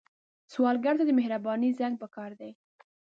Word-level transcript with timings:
سوالګر 0.53 0.95
ته 0.99 1.03
د 1.07 1.11
مهرباني 1.19 1.69
زنګ 1.79 1.95
پکار 2.01 2.31
دی 2.39 2.51